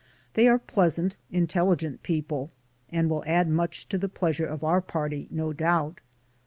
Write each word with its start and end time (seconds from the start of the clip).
They 0.33 0.47
are 0.47 0.57
pleasant, 0.57 1.15
intelligent 1.29 2.01
people, 2.01 2.49
and 2.89 3.07
will 3.07 3.23
add 3.27 3.47
much 3.47 3.87
to 3.89 3.99
the 3.99 4.09
pleasure 4.09 4.47
of 4.47 4.63
our 4.63 4.81
party, 4.81 5.27
no 5.29 5.53
doubt. 5.53 5.99